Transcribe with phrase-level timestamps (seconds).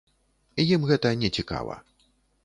[0.63, 1.77] Ім гэта не цікава.